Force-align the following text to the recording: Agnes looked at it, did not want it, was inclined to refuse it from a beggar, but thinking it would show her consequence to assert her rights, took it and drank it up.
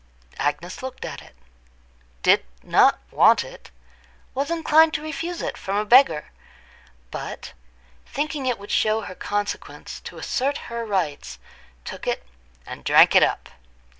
Agnes 0.39 0.81
looked 0.81 1.05
at 1.05 1.21
it, 1.21 1.35
did 2.23 2.43
not 2.63 2.97
want 3.11 3.43
it, 3.43 3.69
was 4.33 4.49
inclined 4.49 4.95
to 4.95 5.03
refuse 5.03 5.43
it 5.43 5.55
from 5.59 5.75
a 5.75 5.85
beggar, 5.85 6.31
but 7.11 7.53
thinking 8.07 8.47
it 8.47 8.57
would 8.57 8.71
show 8.71 9.01
her 9.01 9.13
consequence 9.13 9.99
to 9.99 10.17
assert 10.17 10.57
her 10.73 10.83
rights, 10.83 11.37
took 11.85 12.07
it 12.07 12.25
and 12.65 12.83
drank 12.83 13.15
it 13.15 13.21
up. 13.21 13.47